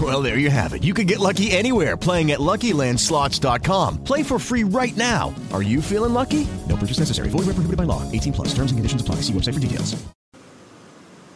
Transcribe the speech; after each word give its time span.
Well, 0.00 0.22
there 0.22 0.38
you 0.38 0.50
have 0.50 0.72
it. 0.72 0.82
You 0.82 0.94
can 0.94 1.06
get 1.06 1.18
lucky 1.18 1.50
anywhere 1.50 1.96
playing 1.96 2.30
at 2.30 2.38
LuckyLandSlots.com. 2.38 4.04
Play 4.04 4.22
for 4.22 4.38
free 4.38 4.62
right 4.62 4.96
now. 4.96 5.34
Are 5.52 5.62
you 5.62 5.82
feeling 5.82 6.14
lucky? 6.14 6.46
No 6.68 6.76
purchase 6.76 7.00
necessary. 7.00 7.28
Void 7.28 7.46
where 7.46 7.54
prohibited 7.54 7.76
by 7.76 7.84
law. 7.84 8.02
18 8.12 8.32
plus. 8.32 8.54
Terms 8.54 8.70
and 8.70 8.78
conditions 8.78 9.02
apply. 9.02 9.16
See 9.16 9.32
website 9.32 9.54
for 9.54 9.60
details. 9.60 9.96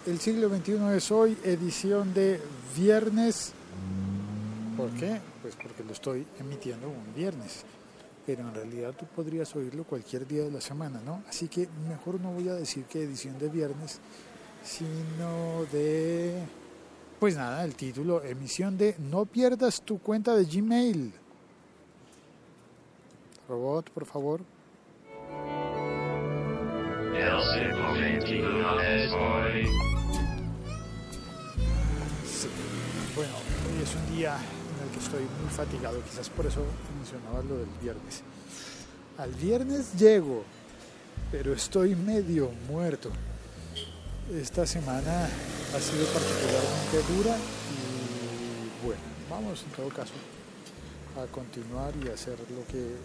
El 0.06 0.20
siglo 0.20 0.50
XXI 0.50 0.96
es 0.96 1.10
hoy, 1.10 1.34
edición 1.44 2.12
de 2.12 2.38
viernes. 2.76 3.52
¿Por 4.76 4.90
qué? 4.90 5.18
Pues 5.40 5.56
porque 5.56 5.82
lo 5.82 5.92
estoy 5.92 6.26
emitiendo 6.38 6.88
un 6.88 7.14
viernes. 7.14 7.64
Pero 8.26 8.46
en 8.46 8.54
realidad 8.54 8.92
tú 8.98 9.06
podrías 9.06 9.54
oírlo 9.56 9.84
cualquier 9.84 10.26
día 10.26 10.42
de 10.42 10.50
la 10.50 10.60
semana, 10.60 11.00
¿no? 11.04 11.22
Así 11.26 11.48
que 11.48 11.68
mejor 11.88 12.20
no 12.20 12.32
voy 12.32 12.48
a 12.48 12.54
decir 12.54 12.84
que 12.84 13.02
edición 13.02 13.38
de 13.38 13.48
viernes, 13.48 13.98
sino 14.62 15.64
de... 15.72 16.42
Pues 17.24 17.38
nada, 17.38 17.64
el 17.64 17.74
título, 17.74 18.22
emisión 18.22 18.76
de 18.76 18.96
No 18.98 19.24
pierdas 19.24 19.80
tu 19.80 19.98
cuenta 19.98 20.36
de 20.36 20.44
Gmail. 20.44 21.10
Robot, 23.48 23.88
por 23.88 24.04
favor. 24.04 24.42
Bueno, 33.16 33.32
hoy 33.64 33.82
es 33.82 33.94
un 33.94 34.14
día 34.14 34.36
en 34.36 34.86
el 34.86 34.92
que 34.92 34.98
estoy 34.98 35.22
muy 35.22 35.50
fatigado, 35.50 36.02
quizás 36.02 36.28
por 36.28 36.44
eso 36.44 36.60
mencionaba 36.98 37.42
lo 37.48 37.56
del 37.56 37.70
viernes. 37.80 38.22
Al 39.16 39.32
viernes 39.32 39.94
llego, 39.98 40.44
pero 41.32 41.54
estoy 41.54 41.94
medio 41.94 42.50
muerto. 42.68 43.10
Esta 44.32 44.66
semana 44.66 45.26
ha 45.26 45.80
sido 45.80 46.06
particularmente 46.06 47.12
dura 47.14 47.36
y 47.36 48.86
bueno, 48.86 49.02
vamos 49.28 49.62
en 49.64 49.70
todo 49.72 49.88
caso 49.90 50.14
a 51.22 51.30
continuar 51.30 51.92
y 52.02 52.08
hacer 52.08 52.38
lo 52.38 52.66
que, 52.66 52.96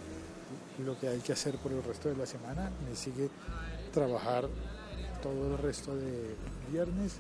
lo 0.86 0.98
que 0.98 1.10
hay 1.10 1.20
que 1.20 1.34
hacer 1.34 1.58
por 1.58 1.74
el 1.74 1.84
resto 1.84 2.08
de 2.08 2.16
la 2.16 2.26
semana. 2.26 2.72
Me 2.90 2.96
sigue 2.96 3.30
trabajar 3.94 4.48
todo 5.22 5.52
el 5.52 5.58
resto 5.58 5.94
de 5.94 6.36
viernes 6.72 7.18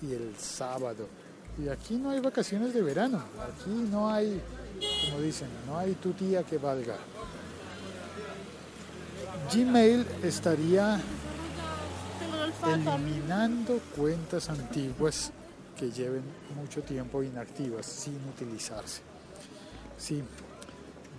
y 0.00 0.12
el 0.12 0.36
sábado. 0.38 1.08
Y 1.58 1.68
aquí 1.68 1.96
no 1.96 2.10
hay 2.10 2.20
vacaciones 2.20 2.72
de 2.72 2.80
verano, 2.80 3.24
aquí 3.40 3.70
no 3.90 4.08
hay, 4.08 4.40
como 5.04 5.20
dicen, 5.20 5.48
no 5.66 5.76
hay 5.78 5.94
tu 5.94 6.12
tía 6.12 6.44
que 6.44 6.58
valga. 6.58 6.96
Gmail 9.52 10.06
estaría 10.22 11.00
eliminando 12.66 13.80
cuentas 13.96 14.48
antiguas 14.48 15.32
que 15.78 15.90
lleven 15.90 16.22
mucho 16.54 16.82
tiempo 16.82 17.22
inactivas 17.22 17.86
sin 17.86 18.16
utilizarse. 18.28 19.02
Sí, 19.98 20.22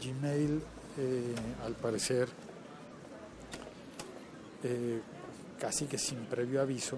Gmail 0.02 0.62
eh, 0.98 1.36
al 1.66 1.74
parecer 1.74 2.30
eh, 4.64 5.02
casi 5.60 5.86
que 5.86 5.98
sin 5.98 6.26
previo 6.26 6.62
aviso 6.62 6.98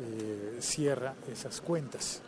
eh, 0.00 0.58
cierra 0.60 1.14
esas 1.30 1.60
cuentas 1.60 2.22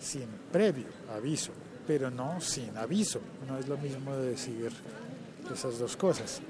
sin 0.00 0.26
previo 0.50 0.86
aviso, 1.14 1.52
pero 1.86 2.10
no 2.10 2.40
sin 2.40 2.76
aviso. 2.76 3.20
No 3.46 3.58
es 3.58 3.68
lo 3.68 3.78
mismo 3.78 4.14
de 4.16 4.30
decir 4.30 4.72
esas 5.52 5.78
dos 5.78 5.96
cosas. 5.96 6.40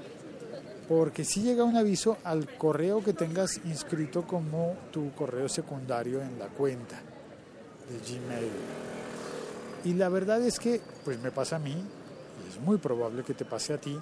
Porque 0.87 1.23
si 1.23 1.41
llega 1.41 1.63
un 1.63 1.77
aviso 1.77 2.17
al 2.23 2.47
correo 2.57 3.03
que 3.03 3.13
tengas 3.13 3.61
inscrito 3.65 4.23
como 4.23 4.75
tu 4.91 5.11
correo 5.13 5.47
secundario 5.47 6.21
en 6.21 6.37
la 6.37 6.47
cuenta 6.47 6.99
de 7.89 7.99
Gmail. 7.99 8.51
Y 9.85 9.93
la 9.93 10.09
verdad 10.09 10.41
es 10.41 10.59
que, 10.59 10.81
pues 11.03 11.19
me 11.19 11.31
pasa 11.31 11.57
a 11.57 11.59
mí, 11.59 11.71
y 11.75 12.49
es 12.49 12.59
muy 12.59 12.77
probable 12.77 13.23
que 13.23 13.33
te 13.33 13.45
pase 13.45 13.73
a 13.73 13.77
ti, 13.77 13.97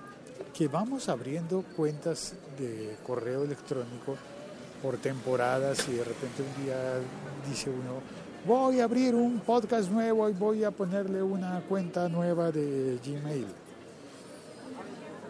que 0.53 0.67
vamos 0.67 1.09
abriendo 1.09 1.63
cuentas 1.75 2.33
de 2.59 2.97
correo 3.05 3.43
electrónico 3.43 4.15
por 4.81 4.97
temporadas 4.97 5.87
y 5.87 5.93
de 5.93 6.03
repente 6.03 6.43
un 6.43 6.65
día 6.65 6.75
dice 7.47 7.69
uno, 7.69 8.01
voy 8.45 8.79
a 8.79 8.85
abrir 8.85 9.15
un 9.15 9.39
podcast 9.39 9.89
nuevo 9.89 10.27
y 10.29 10.33
voy 10.33 10.63
a 10.63 10.71
ponerle 10.71 11.21
una 11.21 11.61
cuenta 11.61 12.09
nueva 12.09 12.51
de 12.51 12.99
Gmail. 13.03 13.47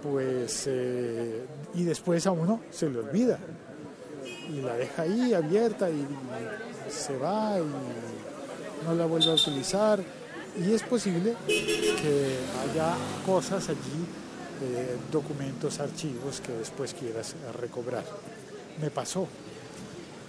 Pues, 0.04 0.64
eh, 0.68 1.46
y 1.76 1.84
después 1.84 2.26
a 2.26 2.32
uno 2.32 2.62
se 2.72 2.90
le 2.90 3.00
olvida 3.00 3.38
y 4.50 4.62
la 4.62 4.76
deja 4.76 5.04
ahí 5.04 5.34
abierta 5.34 5.90
y, 5.90 6.06
se 6.90 7.16
va 7.18 7.58
y 7.58 8.86
no 8.86 8.96
la 8.96 9.06
vuelve 9.06 9.32
a 9.32 9.36
utilizar. 9.36 10.04
Y 10.58 10.74
es 10.74 10.84
posible 10.84 11.36
que 11.48 12.38
haya 12.62 12.96
cosas 13.26 13.70
allí, 13.70 14.06
eh, 14.62 14.98
documentos, 15.12 15.80
archivos 15.80 16.42
que 16.42 16.52
después 16.52 16.94
quieras 16.94 17.36
recobrar. 17.60 18.04
Me 18.82 18.90
pasó, 18.90 19.28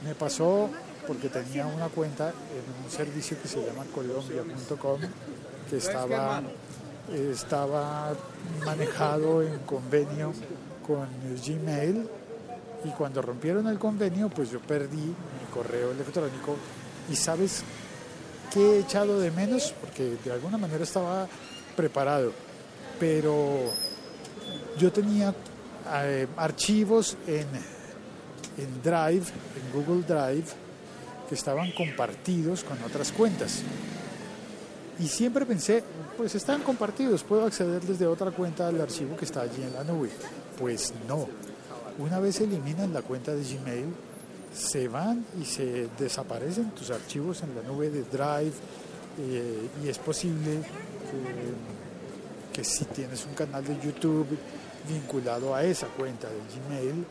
me 0.04 0.14
pasó 0.14 0.68
porque 1.06 1.28
tenía 1.28 1.66
una 1.66 1.88
cuenta 1.88 2.28
en 2.28 2.84
un 2.84 2.90
servicio 2.90 3.36
que 3.42 3.48
se 3.48 3.64
llama 3.64 3.84
colombia.com 3.92 5.00
que 5.68 5.76
estaba, 5.76 6.42
estaba 7.12 8.14
manejado 8.64 9.42
en 9.42 9.58
convenio 9.60 10.32
con 10.86 11.06
Gmail 11.44 12.08
y 12.84 12.88
cuando 12.90 13.22
rompieron 13.22 13.66
el 13.68 13.78
convenio 13.78 14.28
pues 14.28 14.50
yo 14.50 14.60
perdí 14.60 14.96
mi 14.96 15.52
correo 15.52 15.92
electrónico 15.92 16.56
y 17.10 17.16
sabes 17.16 17.62
qué 18.52 18.76
he 18.76 18.78
echado 18.80 19.18
de 19.18 19.30
menos 19.30 19.74
porque 19.80 20.16
de 20.24 20.32
alguna 20.32 20.58
manera 20.58 20.84
estaba 20.84 21.26
preparado 21.76 22.32
pero 22.98 23.72
yo 24.78 24.92
tenía 24.92 25.34
eh, 25.94 26.26
archivos 26.36 27.16
en, 27.26 27.46
en 28.58 28.82
Drive, 28.82 29.26
en 29.56 29.72
Google 29.72 30.02
Drive 30.06 30.46
que 31.28 31.34
estaban 31.34 31.72
compartidos 31.72 32.62
con 32.62 32.82
otras 32.82 33.10
cuentas. 33.10 33.62
Y 34.98 35.08
siempre 35.08 35.46
pensé, 35.46 35.82
pues 36.16 36.34
están 36.34 36.62
compartidos, 36.62 37.22
puedo 37.22 37.46
acceder 37.46 37.82
desde 37.82 38.06
otra 38.06 38.30
cuenta 38.30 38.68
al 38.68 38.80
archivo 38.80 39.16
que 39.16 39.24
está 39.24 39.42
allí 39.42 39.62
en 39.62 39.72
la 39.72 39.84
nube. 39.84 40.10
Pues 40.58 40.92
no. 41.08 41.28
Una 41.98 42.20
vez 42.20 42.40
eliminan 42.40 42.92
la 42.92 43.02
cuenta 43.02 43.34
de 43.34 43.42
Gmail, 43.42 43.86
se 44.54 44.88
van 44.88 45.24
y 45.40 45.44
se 45.44 45.88
desaparecen 45.98 46.70
tus 46.70 46.90
archivos 46.90 47.42
en 47.42 47.54
la 47.54 47.62
nube 47.62 47.90
de 47.90 48.02
Drive 48.02 48.52
eh, 49.18 49.68
y 49.82 49.88
es 49.88 49.98
posible 49.98 50.60
que, 52.52 52.60
que, 52.60 52.64
si 52.64 52.84
tienes 52.86 53.24
un 53.26 53.34
canal 53.34 53.64
de 53.64 53.78
YouTube 53.80 54.26
vinculado 54.88 55.54
a 55.54 55.64
esa 55.64 55.86
cuenta 55.86 56.28
de 56.28 56.34
Gmail, 56.34 57.04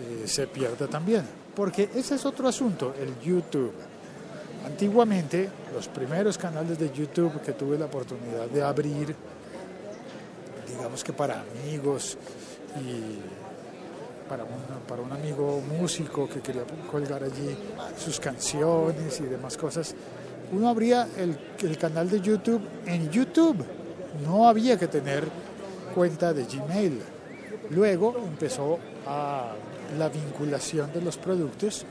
eh, 0.00 0.26
se 0.26 0.46
pierda 0.46 0.86
también. 0.86 1.24
Porque 1.54 1.90
ese 1.94 2.14
es 2.14 2.24
otro 2.24 2.48
asunto, 2.48 2.94
el 3.00 3.18
YouTube. 3.20 3.72
Antiguamente, 4.64 5.48
los 5.74 5.88
primeros 5.88 6.36
canales 6.36 6.78
de 6.78 6.90
YouTube 6.92 7.40
que 7.40 7.52
tuve 7.52 7.78
la 7.78 7.86
oportunidad 7.86 8.46
de 8.46 8.62
abrir, 8.62 9.14
digamos 10.68 11.02
que 11.02 11.12
para 11.12 11.42
amigos 11.42 12.18
y 12.76 13.18
para 14.28 14.44
un, 14.44 15.12
amigo 15.12 15.60
músico 15.60 16.28
que 16.28 16.40
quería 16.40 16.62
colgar 16.90 17.24
allí 17.24 17.56
sus 17.98 18.20
canciones 18.20 19.18
y 19.20 19.24
demás 19.24 19.56
cosas, 19.56 19.94
uno 20.52 20.68
abría 20.68 21.08
el, 21.16 21.36
el 21.62 21.78
canal 21.78 22.08
de 22.08 22.20
YouTube 22.20 22.62
en 22.86 23.10
YouTube. 23.10 23.64
No 24.24 24.48
había 24.48 24.78
que 24.78 24.88
tener 24.88 25.24
cuenta 25.94 26.32
de 26.32 26.44
Gmail. 26.44 27.00
Luego 27.70 28.16
empezó 28.24 28.78
a 29.06 29.52
la 29.98 30.08
vinculación 30.08 30.92
de 30.92 31.00
los 31.00 31.16
productos 31.16 31.84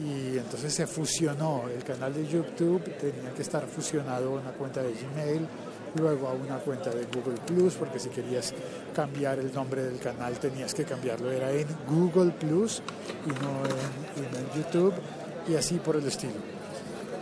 y 0.00 0.38
entonces 0.38 0.72
se 0.72 0.86
fusionó. 0.86 1.64
El 1.68 1.82
canal 1.84 2.14
de 2.14 2.26
YouTube 2.26 2.82
tenía 2.98 3.32
que 3.34 3.42
estar 3.42 3.66
fusionado 3.66 4.36
a 4.36 4.40
una 4.40 4.50
cuenta 4.52 4.82
de 4.82 4.92
Gmail 4.92 5.46
luego 5.94 6.28
a 6.28 6.32
una 6.32 6.56
cuenta 6.58 6.90
de 6.90 7.04
Google 7.04 7.38
Plus 7.46 7.74
porque 7.74 7.98
si 7.98 8.08
querías 8.08 8.54
cambiar 8.94 9.38
el 9.38 9.52
nombre 9.52 9.82
del 9.82 9.98
canal 9.98 10.38
tenías 10.38 10.74
que 10.74 10.84
cambiarlo. 10.84 11.30
Era 11.30 11.50
en 11.52 11.66
Google 11.88 12.32
Plus 12.32 12.82
y 13.26 13.28
no 13.28 13.64
en, 13.64 14.24
y 14.24 14.32
no 14.32 14.38
en 14.38 14.62
YouTube 14.62 14.94
y 15.48 15.54
así 15.54 15.76
por 15.76 15.96
el 15.96 16.06
estilo. 16.06 16.32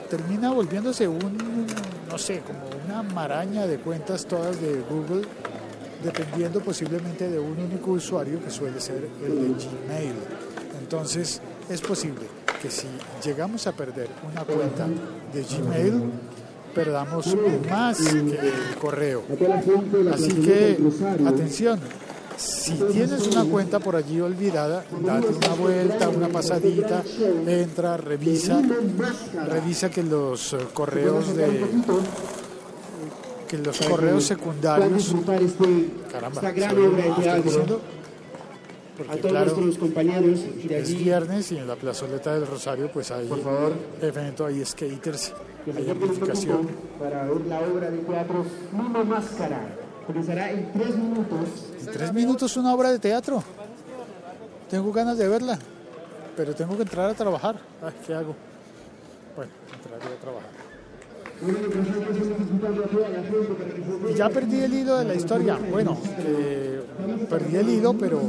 Termina 0.08 0.50
volviéndose 0.50 1.08
un 1.08 1.66
no 2.08 2.18
sé 2.18 2.40
como 2.40 2.60
una 2.84 3.02
maraña 3.02 3.66
de 3.66 3.78
cuentas 3.78 4.26
todas 4.26 4.60
de 4.60 4.80
Google 4.88 5.26
dependiendo 6.02 6.60
posiblemente 6.60 7.28
de 7.28 7.38
un 7.38 7.58
único 7.58 7.92
usuario 7.92 8.42
que 8.42 8.50
suele 8.50 8.80
ser 8.80 9.08
el 9.22 9.34
de 9.34 9.48
Gmail. 9.48 10.14
Entonces 10.80 11.40
es 11.68 11.80
posible 11.80 12.39
que 12.60 12.70
si 12.70 12.86
llegamos 13.24 13.66
a 13.66 13.72
perder 13.72 14.08
una 14.30 14.44
cuenta 14.44 14.86
de 15.32 15.42
Gmail, 15.42 16.10
perdamos 16.74 17.34
más 17.68 17.98
que 17.98 18.18
el 18.18 18.76
correo. 18.80 19.24
Así 20.12 20.34
que, 20.34 20.78
atención, 21.26 21.80
si 22.36 22.72
tienes 22.92 23.26
una 23.28 23.44
cuenta 23.44 23.78
por 23.80 23.96
allí 23.96 24.20
olvidada, 24.20 24.84
date 25.02 25.28
una 25.28 25.54
vuelta, 25.54 26.08
una 26.08 26.28
pasadita, 26.28 27.02
entra, 27.46 27.96
revisa, 27.96 28.62
revisa 29.48 29.90
que 29.90 30.02
los 30.02 30.56
correos 30.72 31.34
de 31.34 31.66
que 33.48 33.58
los 33.58 33.80
correos 33.80 34.24
secundarios 34.24 35.12
caramba, 36.12 36.40
diciendo? 39.02 39.12
a 39.12 39.16
todos 39.16 39.30
claro, 39.30 39.60
nuestros 39.60 39.78
compañeros 39.78 40.40
de 40.68 40.76
allí. 40.76 40.94
Es 40.94 40.98
viernes 40.98 41.52
y 41.52 41.58
en 41.58 41.68
la 41.68 41.76
plazoleta 41.76 42.34
del 42.34 42.46
Rosario 42.46 42.90
pues 42.92 43.10
hay 43.10 43.26
Por 43.26 43.42
favor. 43.42 43.72
evento, 44.00 44.46
hay 44.46 44.64
skaters, 44.64 45.32
que 45.64 45.72
hay 45.72 45.90
amplificación. 45.90 46.68
Para 46.98 47.24
ver 47.24 47.46
la 47.46 47.60
obra 47.60 47.90
de 47.90 47.98
teatro 47.98 48.44
Mimo 48.72 49.04
Máscara. 49.04 49.60
Comenzará 50.06 50.50
en 50.50 50.72
tres 50.72 50.96
minutos. 50.96 51.48
En 51.80 51.86
tres 51.92 52.12
minutos 52.12 52.56
una 52.56 52.74
obra 52.74 52.90
de 52.90 52.98
teatro. 52.98 53.42
Tengo 54.68 54.92
ganas 54.92 55.18
de 55.18 55.28
verla, 55.28 55.58
pero 56.36 56.54
tengo 56.54 56.76
que 56.76 56.82
entrar 56.82 57.10
a 57.10 57.14
trabajar. 57.14 57.56
Ay, 57.82 57.92
¿Qué 58.06 58.14
hago? 58.14 58.34
Bueno, 59.36 59.52
entraré 59.72 60.14
a 60.14 60.20
trabajar. 60.20 60.70
Y 64.10 64.14
ya 64.14 64.28
perdí 64.28 64.60
el 64.60 64.74
hilo 64.74 64.98
de 64.98 65.04
la 65.06 65.14
historia. 65.14 65.58
Bueno, 65.70 65.96
eh, 66.18 66.82
perdí 67.28 67.56
el 67.56 67.68
hilo, 67.70 67.94
pero 67.94 68.20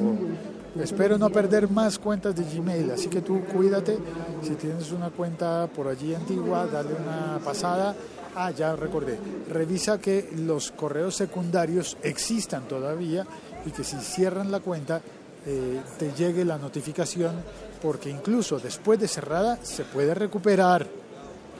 Espero 0.79 1.17
no 1.17 1.29
perder 1.29 1.69
más 1.69 1.99
cuentas 1.99 2.35
de 2.35 2.43
Gmail, 2.43 2.91
así 2.91 3.07
que 3.07 3.21
tú 3.21 3.41
cuídate. 3.45 3.97
Si 4.41 4.55
tienes 4.55 4.91
una 4.91 5.09
cuenta 5.09 5.67
por 5.67 5.87
allí 5.87 6.13
antigua, 6.13 6.65
dale 6.65 6.91
una 6.93 7.39
pasada. 7.43 7.95
Ah, 8.35 8.51
ya 8.51 8.75
recordé. 8.75 9.19
Revisa 9.49 9.99
que 9.99 10.29
los 10.37 10.71
correos 10.71 11.15
secundarios 11.15 11.97
existan 12.03 12.67
todavía 12.67 13.27
y 13.65 13.71
que 13.71 13.83
si 13.83 13.97
cierran 13.97 14.49
la 14.49 14.61
cuenta 14.61 15.01
eh, 15.45 15.81
te 15.97 16.13
llegue 16.13 16.45
la 16.45 16.57
notificación 16.57 17.35
porque 17.81 18.09
incluso 18.09 18.59
después 18.59 18.99
de 18.99 19.07
cerrada 19.07 19.59
se 19.63 19.83
puede 19.83 20.13
recuperar, 20.13 20.87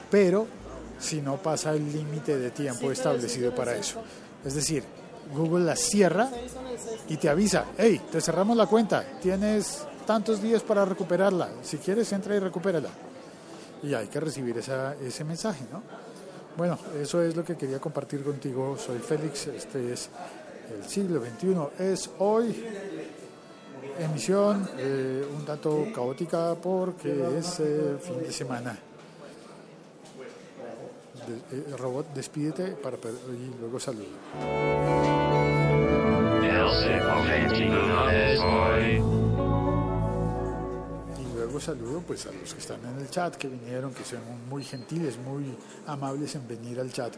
pero 0.10 0.48
si 1.00 1.20
no 1.22 1.38
pasa 1.38 1.74
el 1.74 1.92
límite 1.92 2.38
de 2.38 2.52
tiempo 2.52 2.92
establecido 2.92 3.54
para 3.54 3.76
eso. 3.76 4.02
Es 4.46 4.54
decir, 4.54 4.84
Google 5.34 5.66
la 5.66 5.76
cierra 5.76 6.30
y 7.08 7.18
te 7.18 7.30
avisa, 7.30 7.66
hey, 7.78 8.02
te 8.12 8.22
cerramos 8.22 8.58
la 8.58 8.68
cuenta, 8.68 9.04
tienes 9.22 9.86
tantos 10.06 10.42
días 10.42 10.62
para 10.64 10.86
recuperarla, 10.86 11.50
si 11.62 11.78
quieres 11.78 12.12
entra 12.12 12.36
y 12.36 12.40
recupérala. 12.40 12.90
Y 13.84 13.94
hay 13.94 14.08
que 14.08 14.20
recibir 14.20 14.58
ese 14.58 15.24
mensaje, 15.24 15.66
¿no? 15.72 15.82
Bueno, 16.56 16.78
eso 17.02 17.22
es 17.22 17.36
lo 17.36 17.44
que 17.44 17.56
quería 17.56 17.80
compartir 17.80 18.24
contigo. 18.24 18.78
Soy 18.78 19.00
Félix, 19.00 19.48
este 19.48 19.94
es 19.94 20.10
el 20.72 20.88
siglo 20.88 21.22
XXI, 21.22 21.84
es 21.84 22.10
hoy 22.20 22.64
emisión 24.00 24.70
eh, 24.78 25.26
un 25.34 25.46
tanto 25.46 25.88
caótica 25.94 26.56
porque 26.56 27.38
es 27.38 27.60
eh, 27.60 27.98
fin 28.02 28.20
de 28.20 28.32
semana. 28.32 28.78
Eh, 31.52 31.76
robot, 31.78 32.14
despídete 32.14 32.72
para, 32.72 32.98
y 32.98 33.60
luego 33.60 33.80
saludo. 33.80 35.21
Y 41.20 41.34
luego 41.36 41.60
saludo 41.60 42.04
pues 42.06 42.28
a 42.28 42.32
los 42.32 42.54
que 42.54 42.60
están 42.60 42.86
en 42.86 43.00
el 43.00 43.10
chat, 43.10 43.36
que 43.36 43.48
vinieron, 43.48 43.92
que 43.96 44.04
son 44.04 44.20
muy 44.48 44.64
gentiles, 44.64 45.18
muy 45.18 45.58
amables 45.88 46.36
en 46.36 46.48
venir 46.48 46.80
al 46.80 46.94
chat. 46.94 47.16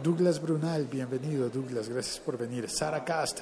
Douglas 0.00 0.40
Brunal, 0.40 0.86
bienvenido 0.86 1.48
Douglas, 1.48 1.88
gracias 1.88 2.20
por 2.20 2.38
venir. 2.38 2.70
Sara 2.70 3.04
Cast, 3.04 3.40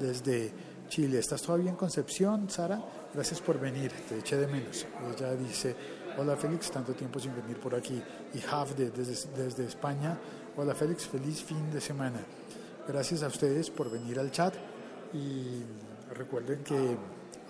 desde 0.00 0.52
Chile. 0.88 1.18
¿Estás 1.18 1.42
todavía 1.42 1.68
en 1.68 1.76
Concepción, 1.76 2.48
Sara? 2.48 2.80
Gracias 3.12 3.42
por 3.42 3.60
venir, 3.60 3.92
te 4.08 4.16
eché 4.18 4.38
de 4.38 4.46
menos. 4.46 4.86
Ella 5.14 5.34
dice, 5.34 5.76
hola 6.16 6.34
Félix, 6.34 6.70
tanto 6.70 6.94
tiempo 6.94 7.20
sin 7.20 7.36
venir 7.36 7.60
por 7.60 7.74
aquí. 7.74 8.02
Y 8.32 8.40
Hafde, 8.50 8.90
desde, 8.90 9.28
desde 9.36 9.66
España, 9.66 10.18
hola 10.56 10.74
Félix, 10.74 11.06
feliz 11.06 11.42
fin 11.42 11.70
de 11.70 11.82
semana. 11.82 12.20
Gracias 12.88 13.22
a 13.22 13.26
ustedes 13.26 13.68
por 13.68 13.90
venir 13.90 14.18
al 14.18 14.30
chat 14.30 14.54
y 15.12 15.62
recuerden 16.14 16.62
que 16.64 16.96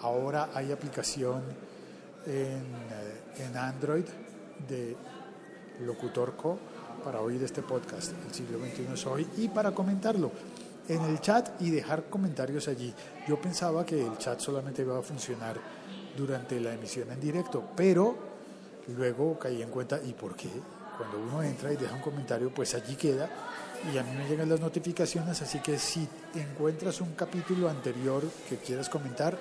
ahora 0.00 0.50
hay 0.54 0.72
aplicación 0.72 1.42
en, 2.26 2.34
eh, 2.34 3.46
en 3.46 3.56
Android 3.56 4.04
de 4.68 4.96
Locutor 5.80 6.36
Co 6.36 6.58
para 7.04 7.20
oír 7.20 7.42
este 7.42 7.62
podcast, 7.62 8.12
El 8.26 8.34
siglo 8.34 8.58
XXI 8.58 8.92
es 8.92 9.06
hoy, 9.06 9.26
y 9.36 9.48
para 9.48 9.72
comentarlo 9.72 10.30
en 10.88 11.02
el 11.02 11.20
chat 11.20 11.60
y 11.60 11.70
dejar 11.70 12.04
comentarios 12.04 12.66
allí. 12.68 12.92
Yo 13.26 13.40
pensaba 13.40 13.84
que 13.84 14.04
el 14.04 14.16
chat 14.18 14.40
solamente 14.40 14.82
iba 14.82 14.98
a 14.98 15.02
funcionar 15.02 15.56
durante 16.16 16.58
la 16.60 16.74
emisión 16.74 17.10
en 17.12 17.20
directo, 17.20 17.62
pero 17.76 18.16
luego 18.96 19.38
caí 19.38 19.62
en 19.62 19.70
cuenta, 19.70 20.00
¿y 20.02 20.12
por 20.14 20.34
qué? 20.34 20.48
Cuando 20.98 21.18
uno 21.20 21.42
entra 21.42 21.72
y 21.72 21.76
deja 21.76 21.94
un 21.94 22.02
comentario, 22.02 22.52
pues 22.52 22.74
allí 22.74 22.96
queda 22.96 23.30
y 23.92 23.96
a 23.96 24.02
mí 24.02 24.10
me 24.16 24.28
llegan 24.28 24.48
las 24.48 24.60
notificaciones, 24.60 25.40
así 25.40 25.60
que 25.60 25.78
si 25.78 26.08
encuentras 26.34 27.00
un 27.00 27.14
capítulo 27.14 27.70
anterior 27.70 28.24
que 28.48 28.56
quieras 28.56 28.88
comentar, 28.88 29.38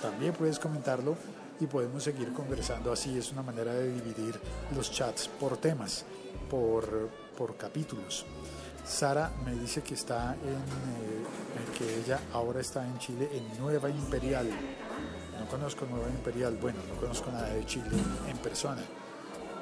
también 0.00 0.32
puedes 0.32 0.58
comentarlo 0.58 1.16
y 1.58 1.66
podemos 1.66 2.02
seguir 2.02 2.32
conversando 2.32 2.92
así. 2.92 3.18
Es 3.18 3.32
una 3.32 3.42
manera 3.42 3.74
de 3.74 3.92
dividir 3.92 4.40
los 4.74 4.90
chats 4.90 5.28
por 5.28 5.56
temas, 5.56 6.04
por, 6.48 7.10
por 7.36 7.56
capítulos. 7.56 8.24
Sara 8.86 9.30
me 9.44 9.54
dice 9.54 9.82
que 9.82 9.94
está 9.94 10.34
en, 10.34 10.54
eh, 10.54 11.76
que 11.76 12.00
ella 12.00 12.20
ahora 12.32 12.60
está 12.60 12.86
en 12.86 12.98
Chile 12.98 13.28
en 13.32 13.58
Nueva 13.58 13.90
Imperial. 13.90 14.48
No 15.38 15.46
conozco 15.48 15.86
Nueva 15.86 16.08
Imperial, 16.08 16.56
bueno, 16.60 16.78
no 16.88 16.98
conozco 16.98 17.30
nada 17.30 17.48
de 17.48 17.64
Chile 17.66 17.90
en 18.28 18.36
persona, 18.38 18.82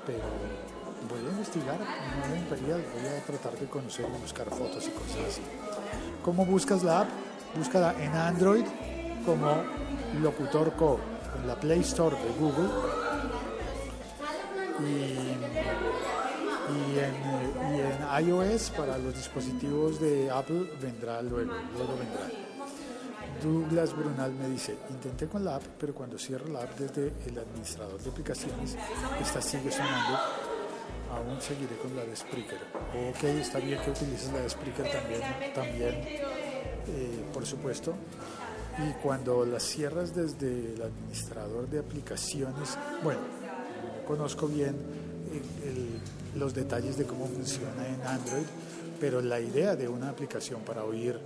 pero 0.06 0.22
voy 1.08 1.20
a 1.26 1.30
investigar 1.30 1.78
Nueva 1.78 2.36
Imperial, 2.36 2.84
voy 2.94 3.06
a 3.06 3.24
tratar 3.24 3.56
de 3.58 3.66
conocer 3.66 4.06
y 4.06 4.10
buscar 4.20 4.50
fotos 4.50 4.86
y 4.86 4.90
cosas 4.90 5.16
así. 5.28 5.40
¿Cómo 6.24 6.44
buscas 6.44 6.82
la 6.82 7.00
app? 7.00 7.08
Búscala 7.56 7.94
en 8.02 8.14
Android 8.14 8.64
como 9.24 9.62
Locutor 10.22 10.74
Co, 10.74 11.00
en 11.40 11.46
la 11.46 11.54
Play 11.54 11.80
Store 11.80 12.16
de 12.16 12.30
Google. 12.38 12.68
Y, 14.80 15.34
en, 16.98 17.14
y 17.74 17.80
en 17.80 17.96
iOS 18.28 18.70
para 18.70 18.98
los 18.98 19.14
dispositivos 19.14 20.00
de 20.00 20.30
Apple 20.30 20.70
vendrá 20.80 21.22
luego, 21.22 21.52
luego 21.74 21.96
vendrá. 21.96 22.28
Douglas 23.42 23.96
Brunal 23.96 24.32
me 24.32 24.48
dice, 24.48 24.76
intenté 24.90 25.26
con 25.26 25.44
la 25.44 25.56
app, 25.56 25.62
pero 25.78 25.94
cuando 25.94 26.18
cierro 26.18 26.48
la 26.48 26.62
app 26.62 26.78
desde 26.78 27.12
el 27.26 27.38
administrador 27.38 28.00
de 28.00 28.10
aplicaciones, 28.10 28.76
esta 29.20 29.40
sigue 29.40 29.70
sonando 29.70 30.18
aún 31.10 31.40
seguiré 31.40 31.76
con 31.76 31.94
la 31.96 32.04
de 32.04 32.14
Spreaker. 32.16 32.58
Ok, 33.10 33.24
está 33.24 33.58
bien 33.58 33.80
que 33.82 33.90
utilices 33.90 34.32
la 34.32 34.40
de 34.40 34.50
Spreaker 34.50 34.90
también, 34.90 35.22
también 35.54 35.94
eh, 35.94 37.24
por 37.32 37.44
supuesto. 37.46 37.94
Y 38.78 38.92
cuando 39.02 39.44
las 39.44 39.64
cierras 39.64 40.14
desde 40.14 40.74
el 40.74 40.82
administrador 40.82 41.68
de 41.68 41.80
aplicaciones, 41.80 42.78
bueno, 43.02 43.20
no 43.20 44.06
conozco 44.06 44.46
bien 44.46 44.76
eh, 45.32 45.98
los 46.36 46.54
detalles 46.54 46.96
de 46.96 47.04
cómo 47.04 47.26
funciona 47.26 47.86
en 47.88 48.00
Android, 48.06 48.46
pero 49.00 49.20
la 49.20 49.40
idea 49.40 49.76
de 49.76 49.88
una 49.88 50.10
aplicación 50.10 50.60
para 50.60 50.84
oír 50.84 51.18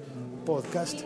podcast 0.44 1.00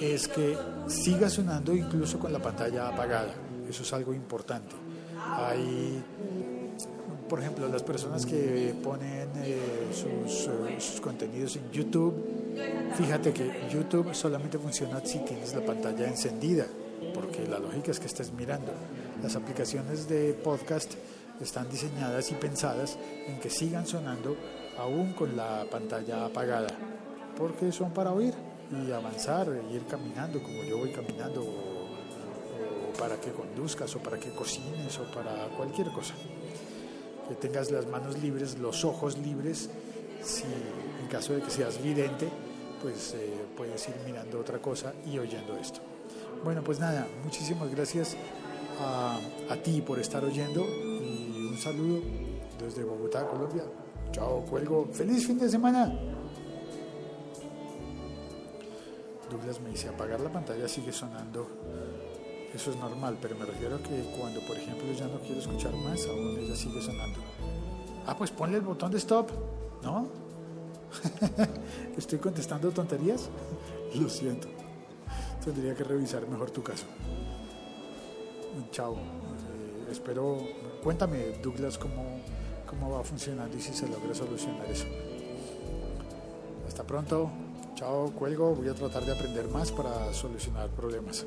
es 0.00 0.28
que 0.28 0.56
siga 0.88 1.28
sonando 1.28 1.74
incluso 1.74 2.18
con 2.18 2.32
la 2.32 2.38
pantalla 2.38 2.88
apagada. 2.88 3.34
Eso 3.68 3.82
es 3.82 3.92
algo 3.92 4.12
importante. 4.12 4.74
Hay 5.18 6.02
por 7.32 7.40
ejemplo, 7.40 7.66
las 7.66 7.82
personas 7.82 8.26
que 8.26 8.74
ponen 8.84 9.30
eh, 9.36 9.88
sus, 9.90 10.48
eh, 10.48 10.76
sus, 10.78 11.00
contenidos 11.00 11.56
en 11.56 11.70
YouTube, 11.70 12.12
fíjate 12.94 13.32
que 13.32 13.70
YouTube 13.72 14.14
solamente 14.14 14.58
funciona 14.58 15.00
si 15.02 15.20
tienes 15.20 15.54
la 15.54 15.64
pantalla 15.64 16.06
encendida, 16.06 16.66
porque 17.14 17.46
la 17.46 17.58
lógica 17.58 17.90
es 17.90 17.98
que 17.98 18.06
estés 18.06 18.34
mirando. 18.34 18.70
Las 19.22 19.34
aplicaciones 19.34 20.10
de 20.10 20.34
podcast 20.34 20.92
están 21.40 21.70
diseñadas 21.70 22.30
y 22.30 22.34
pensadas 22.34 22.98
en 23.26 23.40
que 23.40 23.48
sigan 23.48 23.86
sonando 23.86 24.36
aún 24.76 25.14
con 25.14 25.34
la 25.34 25.64
pantalla 25.70 26.26
apagada, 26.26 26.68
porque 27.38 27.72
son 27.72 27.92
para 27.92 28.12
oír 28.12 28.34
y 28.70 28.92
avanzar, 28.92 29.48
e 29.48 29.74
ir 29.74 29.86
caminando 29.86 30.42
como 30.42 30.64
yo 30.64 30.76
voy 30.76 30.92
caminando, 30.92 31.40
o 31.40 32.92
para 32.98 33.18
que 33.18 33.30
conduzcas, 33.30 33.96
o 33.96 34.00
para 34.00 34.18
que 34.18 34.28
cocines, 34.34 34.98
o 34.98 35.10
para 35.10 35.48
cualquier 35.56 35.88
cosa. 35.92 36.12
Que 37.28 37.34
tengas 37.34 37.70
las 37.70 37.86
manos 37.86 38.20
libres, 38.20 38.58
los 38.58 38.84
ojos 38.84 39.18
libres, 39.18 39.70
si 40.22 40.44
en 40.44 41.08
caso 41.08 41.32
de 41.34 41.42
que 41.42 41.50
seas 41.50 41.82
vidente, 41.82 42.28
pues 42.82 43.14
eh, 43.14 43.32
puedes 43.56 43.88
ir 43.88 43.94
mirando 44.04 44.40
otra 44.40 44.58
cosa 44.58 44.92
y 45.06 45.18
oyendo 45.18 45.56
esto. 45.56 45.80
Bueno, 46.44 46.62
pues 46.62 46.80
nada, 46.80 47.06
muchísimas 47.24 47.70
gracias 47.70 48.16
a, 48.80 49.56
ti 49.62 49.80
por 49.80 49.98
estar 49.98 50.24
oyendo 50.24 50.62
y 50.64 51.48
un 51.50 51.56
saludo 51.56 52.00
desde 52.58 52.82
Bogotá, 52.82 53.26
Colombia. 53.26 53.62
Chao, 54.10 54.40
cuelgo. 54.42 54.88
Feliz 54.92 55.26
fin 55.26 55.38
de 55.38 55.48
semana. 55.48 55.92
Douglas 59.30 59.60
me 59.60 59.70
dice, 59.70 59.88
apagar 59.88 60.20
la 60.20 60.30
pantalla 60.30 60.68
sigue 60.68 60.92
sonando. 60.92 61.46
Eso 62.54 62.70
es 62.70 62.76
normal, 62.76 63.16
pero 63.20 63.34
me 63.36 63.46
refiero 63.46 63.76
a 63.76 63.78
que 63.78 64.02
cuando, 64.18 64.40
por 64.40 64.56
ejemplo, 64.56 64.92
ya 64.92 65.06
no 65.06 65.18
quiero 65.20 65.40
escuchar 65.40 65.74
más, 65.74 66.06
aún 66.06 66.38
ella 66.38 66.54
sigue 66.54 66.82
sonando. 66.82 67.18
Ah, 68.06 68.16
pues 68.16 68.30
ponle 68.30 68.58
el 68.58 68.62
botón 68.62 68.90
de 68.90 68.98
stop, 68.98 69.30
¿no? 69.82 70.06
¿Estoy 71.96 72.18
contestando 72.18 72.70
tonterías? 72.70 73.30
Lo 73.94 74.08
siento. 74.08 74.48
Tendría 75.42 75.74
que 75.74 75.84
revisar 75.84 76.26
mejor 76.28 76.50
tu 76.50 76.62
caso. 76.62 76.84
Chao. 78.70 78.94
Eh, 78.94 79.90
espero. 79.90 80.38
Cuéntame, 80.82 81.38
Douglas, 81.42 81.78
cómo, 81.78 82.20
cómo 82.66 82.90
va 82.90 83.02
funcionando 83.02 83.56
y 83.56 83.60
si 83.60 83.72
se 83.72 83.88
logra 83.88 84.14
solucionar 84.14 84.66
eso. 84.70 84.86
Hasta 86.68 86.84
pronto. 86.84 87.30
Chao, 87.76 88.10
cuelgo. 88.12 88.54
Voy 88.54 88.68
a 88.68 88.74
tratar 88.74 89.04
de 89.04 89.12
aprender 89.12 89.48
más 89.48 89.72
para 89.72 90.12
solucionar 90.12 90.68
problemas. 90.70 91.26